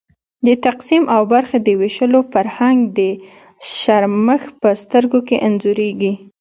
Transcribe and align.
د 0.45 0.47
تقسیم 0.65 1.03
او 1.15 1.21
برخې 1.33 1.57
د 1.63 1.69
وېشلو 1.79 2.19
فرهنګ 2.33 2.79
د 2.97 2.99
شرمښ 3.77 4.43
په 4.61 4.69
سترګو 4.83 5.19
کې 5.27 5.37
انځورېږي. 5.47 6.13